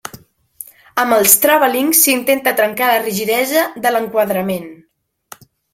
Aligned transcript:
Amb 1.03 1.15
els 1.17 1.35
tràvelings 1.43 2.01
s'intenta 2.07 2.55
trencar 2.63 2.91
la 2.93 2.99
rigidesa 3.05 3.69
de 3.87 3.95
l'enquadrament. 3.97 4.71